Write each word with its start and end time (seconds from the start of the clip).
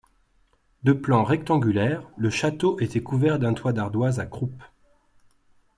De 0.81 0.93
plan 0.93 1.23
rectangulaire 1.23 2.09
le 2.17 2.31
château 2.31 2.79
était 2.79 3.03
couvert 3.03 3.37
d'un 3.37 3.53
toit 3.53 3.71
d'ardoises 3.71 4.19
à 4.19 4.25
croupes. 4.25 4.63